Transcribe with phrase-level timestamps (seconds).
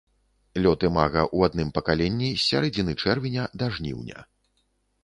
[0.63, 4.19] Лёт імага ў адным пакаленні з сярэдзіны чэрвеня да жніўня.